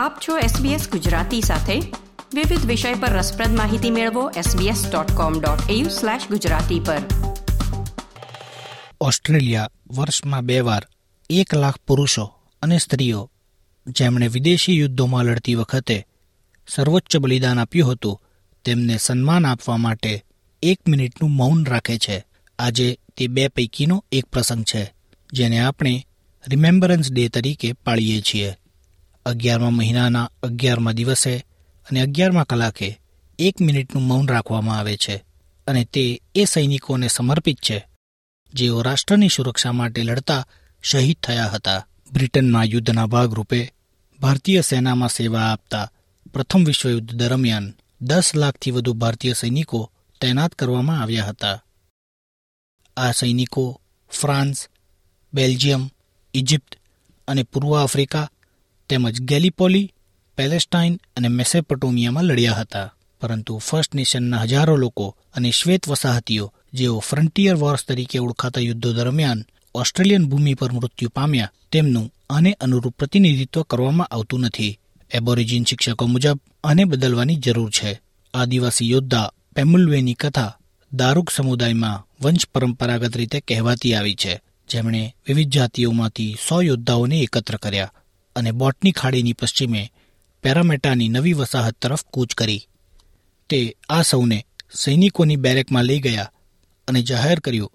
[0.00, 1.80] આપ છો SBS ગુજરાતી સાથે.
[2.34, 6.98] વિવિધ વિષય પર રસપ્રદ માહિતી મેળવો sbs.com.au/gujarati પર.
[9.00, 10.86] ઓસ્ટ્રેલિયા વર્ષમાં બે વાર
[11.30, 13.30] એક લાખ પુરુષો અને સ્ત્રીઓ
[13.86, 16.06] જેમણે વિદેશી યુદ્ધોમાં લડતી વખતે
[16.68, 18.22] સર્વોચ્ચ બલિદાન આપ્યું હતું,
[18.64, 20.24] તેમને સન્માન આપવા માટે
[20.62, 22.24] એક મિનિટનું મૌન રાખે છે.
[22.58, 24.94] આજે તે બે પૈકીનો એક પ્રસંગ છે,
[25.32, 26.06] જેને આપણે
[26.48, 28.59] રિમેમ્બરન્સ ડે તરીકે પાળીએ છીએ.
[29.30, 31.34] અગિયારમા મહિનાના અગિયારમા દિવસે
[31.86, 32.88] અને અગિયારમા કલાકે
[33.38, 35.16] એક મિનિટનું મૌન રાખવામાં આવે છે
[35.66, 37.78] અને તે એ સૈનિકોને સમર્પિત છે,
[38.54, 40.42] જેઓ રાષ્ટ્રની સુરક્ષા માટે લડતા
[40.82, 41.86] શહીદ થયા હતા.
[42.12, 43.60] બ્રિટનના યુદ્ધના ભાગરૂપે
[44.20, 45.90] ભારતીય સેનામાં સેવા આપતા
[46.32, 47.66] પ્રથમ વિશ્વયુદ્ધ દરમિયાન
[48.00, 49.80] દસ લાખથી વધુ ભારતીય સૈનિકો
[50.20, 51.56] તૈનાત કરવામાં આવ્યા હતા.
[52.96, 53.64] આ સૈનિકો
[54.10, 54.58] ફ્રાન્સ,
[55.32, 55.82] બેલ્જિયમ,
[56.34, 56.72] ઇજિપ્ત
[57.28, 58.26] અને પૂર્વ આફ્રિકા
[58.90, 59.92] તેમજ ગેલિપોલી,
[60.36, 62.94] પેલેસ્ટાઇન અને મેસેપટોમિયામાં લડ્યા હતા.
[63.20, 69.44] પરંતુ ફર્સ્ટ નેશનના હજારો લોકો અને શ્વેત વસાહતીઓ, જેઓ ફ્રન્ટિયર વોર્સ તરીકે ઓળખાતા યુદ્ધો દરમિયાન
[69.74, 74.78] ઓસ્ટ્રેલિયન ભૂમિ પર મૃત્યુ પામ્યા, તેમનું આને અનુરૂપ પ્રતિનિધિત્વ કરવામાં આવતું નથી.
[75.14, 78.00] એબોરિજિન શિક્ષકો મુજબ આને બદલવાની જરૂર છે.
[78.34, 80.56] આદિવાસી યોદ્ધા પેમુલવેની કથા
[80.92, 84.40] દારૂક સમુદાયમાં વંશ પરંપરાગત રીતે કહેવાતી આવી છે.
[84.70, 87.92] જેમણે વિવિધ જાતિઓમાંથી સો યોદ્ધાઓને એકત્ર કર્યા.
[88.40, 89.92] અને બોટની ખાડીની પશ્ચિમે
[90.42, 92.66] પેરામેટાની નવી વસાહત તરફ કૂચ કરી.
[93.48, 96.32] તે આ સૌને સૈનિકોની બેરેકમાં લઈ ગયા
[96.88, 97.72] અને જાહેર કર્યું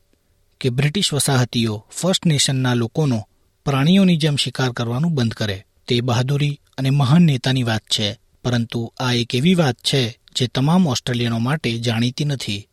[0.62, 3.30] કે બ્રિટિશ વસાહતીઓ ફર્સ્ટ નેશનના લોકોનો
[3.66, 5.66] પ્રાણીઓની જેમ શિકાર કરવાનું બંધ કરે.
[5.88, 10.88] તે બહાદુરી અને મહાન નેતાની વાત છે, પરંતુ આ એક એવી વાત છે જે તમામ
[10.88, 12.68] ઓસ્ટ્રેલિયનો માટે જાણીતી નથી.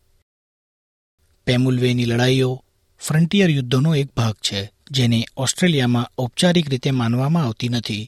[1.47, 2.65] પેમુલવેની લડાઈઓ
[3.01, 4.63] ફ્રન્ટિયર યુદ્ધોનો એક ભાગ છે.
[4.93, 8.03] જેને ઓસ્ટ્રેલિયામાં ઔપચારિક રીતે માનવામાં આવતી નથી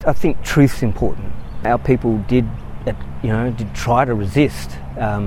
[0.00, 1.28] I think truth's important.
[1.66, 2.46] Our people did,
[2.86, 2.92] uh,
[3.24, 5.24] you know, did try to resist um,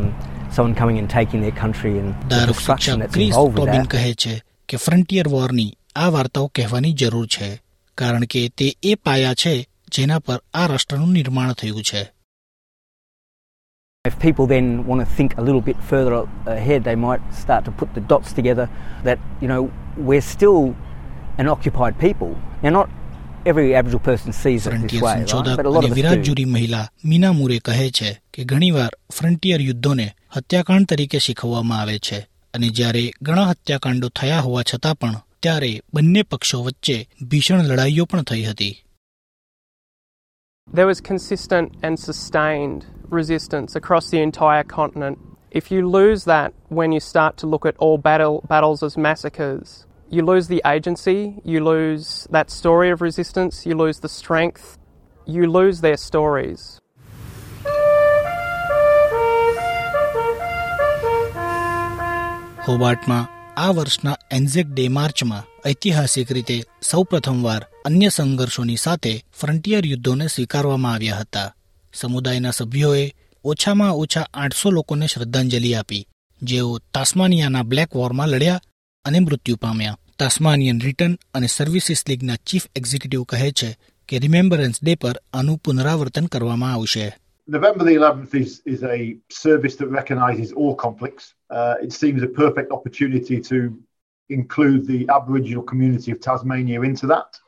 [0.51, 3.87] someone coming and taking their country and the destruction that's involved with that.
[3.87, 4.33] કહે છે
[4.69, 7.49] કે ફ્રન્ટિયર વોરની આ વાર્તાઓ કહેવાની જરૂર છે
[7.97, 9.53] કારણ કે તે એ પાયા છે
[9.91, 12.01] જેના પર આ રાષ્ટ્રનું નિર્માણ થયું છે
[14.05, 17.71] If people then want to think a little bit further ahead, they might start to
[17.71, 18.69] put the dots together
[19.03, 20.75] that, you know, we're still
[21.37, 22.35] an occupied people.
[22.61, 22.89] Now, not
[23.45, 25.55] every Aboriginal person sees it this way, right?
[25.55, 26.45] but a lot of us do.
[26.45, 32.19] મહિલા Meena Murray કહે છે કે ઘણીવાર frontier યુદ્ધોને હત્યાકાંડ તરીકે શીખવવામાં આવે છે
[32.53, 35.15] અને જ્યારે ઘણા હત્યાકાંડો થયા હોવા છતાં પણ
[35.47, 36.97] ત્યારે બંને પક્ષો વચ્ચે
[37.29, 38.73] ભીષણ લડાઈઓ પણ થઈ હતી
[40.67, 45.18] There was consistent and sustained resistance across the entire continent.
[45.50, 49.86] If you lose that when you start to look at all battle, battles as massacres,
[50.10, 54.78] you lose the agency, you lose that story of resistance, you lose the strength,
[55.26, 56.80] you lose their stories.
[62.68, 70.92] હોબાર્ટમાં આ વર્ષના Anzac day માર્ચમાં ઐતિહાસિક રીતે સૌપ્રથમવાર અન્ય સંઘર્ષોની સાથે frontier યુદ્ધોને સ્વીકારવામાં
[70.92, 71.48] આવ્યા હતા
[71.93, 73.05] સમુદાયના સભ્યોએ
[73.45, 76.03] ઓછામાં ઓછા આઠસો લોકોને શ્રદ્ધાંજલિ આપી
[76.41, 78.63] જેઓ તાસ્માનિયાના બ્લેક વોરમાં લડ્યા
[79.05, 83.69] અને મૃત્યુ પામ્યા તાસ્માનિયન રિટર્ન અને સર્વિસીસ લીગના ચીફ એક્ઝિક્યુટિવ કહે છે
[84.09, 87.05] કે રિમેમ્બરન્સ ડે પર આનું પુનરાવર્તન કરવામાં આવશે
[87.47, 91.33] November the 11th is, is a service that recognises all conflicts.
[91.49, 93.77] Uh, it seems a perfect opportunity to
[94.29, 97.39] include the Aboriginal community of Tasmania into that.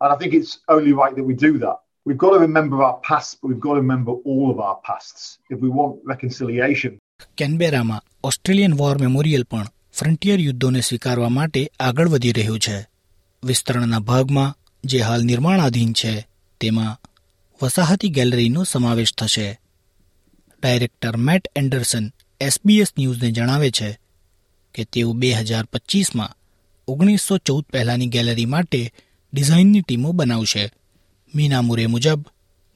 [0.00, 1.78] And I think it's only right that we do that.
[2.08, 5.24] We've got to remember our past, but we've got to remember all of our pasts
[5.50, 6.90] if we want reconciliation.
[7.36, 12.86] કેનબેરામાં Australian war memorial પણ frontier યુદ્ધોને સ્વીકારવા માટે આગળ વધી રહ્યું છે.
[13.44, 16.26] વિસ્તરણના ભાગમાં જે હાલ નિર્માણાધીન છે
[16.60, 17.08] તેમાં
[17.62, 19.60] વસાહતી ગેલેરીનો સમાવેશ થશે.
[20.62, 23.98] ડાયરેક્ટર મેટ એન્ડરસન એસબીએસ ન્યૂઝને જણાવે છે
[24.74, 26.36] કે તેઓ બે હજાર પચીસમાં
[26.88, 28.92] ઓગણીસો ચૌદ પહેલાંની ગેલેરી માટે
[29.32, 30.70] ડિઝાઇનની ટીમો બનાવશે.
[31.34, 32.20] મીના મુરે મુજબ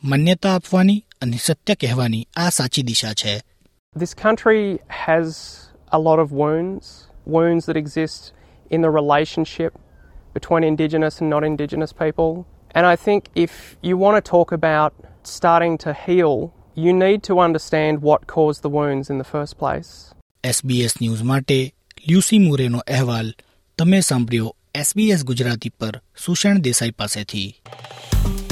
[0.02, 3.34] માન્યતા આપવાની અને સત્ય કહેવાની આ સાચી દિશા છે
[3.96, 5.26] This country has
[5.92, 6.86] a lot of wounds,
[7.26, 8.20] wounds that exist
[8.70, 9.72] in the relationship
[10.34, 12.30] between Indigenous and non Indigenous people.
[12.74, 13.52] And I think if
[13.82, 14.92] you want to talk about
[15.24, 16.36] starting to heal,
[16.76, 19.90] you need to understand what caused the wounds in the first place.
[20.44, 21.58] SBS news માટે
[22.08, 23.28] Lucy મુરેનો અહેવાલ
[23.78, 27.48] તમે સાંભળ્યો SBS Gujarati પર સુષેણ દેસાઈ પાસેથી